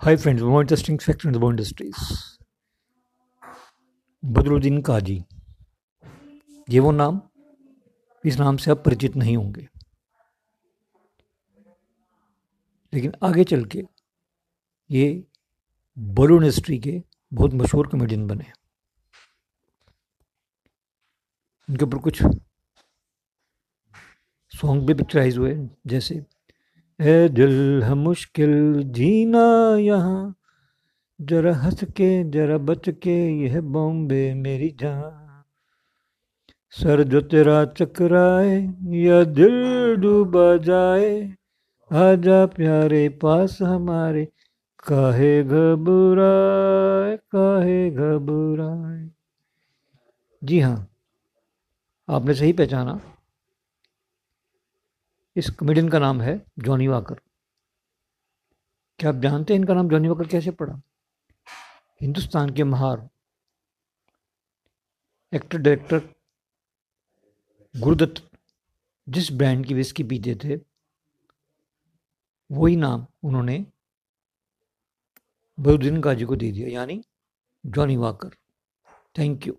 [0.00, 1.98] Friends, more interesting facts in the Bow Industries.
[4.22, 5.16] Badruddin काजी
[6.68, 7.20] ये वो नाम
[8.24, 9.66] इस नाम से आप परिचित नहीं होंगे
[12.92, 13.82] लेकिन आगे चल के
[14.90, 15.06] ये
[15.96, 17.00] बॉलीवुड इंडस्ट्री के
[17.32, 18.50] बहुत मशहूर कॉमेडियन बने
[21.68, 22.22] उनके ऊपर कुछ
[24.52, 25.54] सॉन्ग भी पिक्चराइज हुए
[25.86, 26.22] जैसे
[27.00, 30.36] है दिल है मुश्किल, जीना यहाँ।
[31.20, 35.42] जरा हंस के, जरा बच के, यह बॉम्बे मेरी जान।
[36.70, 41.34] सर जो तेरा चकराए, या दिल डूबा जाए।
[41.92, 44.24] आजा प्यारे पास हमारे,
[44.88, 49.10] काहे घबराए काहे घबराए।
[50.44, 50.88] जी हाँ
[52.08, 53.00] आपने सही पहचाना।
[55.40, 57.20] इस कॉमेडियन का नाम है जॉनी वाकर
[58.98, 60.74] क्या आप जानते हैं इनका नाम जॉनी वाकर कैसे पड़ा?
[62.00, 63.08] हिंदुस्तान के महार
[65.32, 66.02] एक्टर डायरेक्टर
[67.74, 68.22] गुरुदत्त,
[69.06, 70.56] जिस ब्रांड की विस्की पीते थे,
[72.50, 73.58] वही नाम उन्होंने
[75.58, 77.02] बरुद्दीन गाजी को दे दिया, यानी
[77.64, 78.36] जॉनी वाकर
[79.18, 79.58] थैंक यू